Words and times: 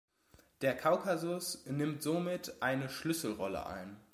Der 0.61 0.75
Kaukasus 0.75 1.63
nimmt 1.67 2.01
somit 2.01 2.59
eine 2.59 2.89
Schlüsselrolle 2.89 3.67
ein. 3.67 3.97